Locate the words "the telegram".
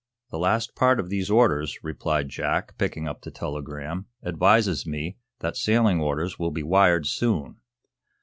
3.21-4.07